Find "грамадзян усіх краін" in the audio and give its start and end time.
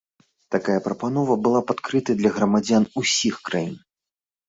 2.41-3.81